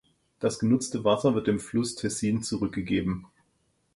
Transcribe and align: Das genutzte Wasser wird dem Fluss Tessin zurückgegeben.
Das 0.39 0.57
genutzte 0.57 1.03
Wasser 1.03 1.35
wird 1.35 1.45
dem 1.45 1.59
Fluss 1.59 1.93
Tessin 1.93 2.41
zurückgegeben. 2.41 3.27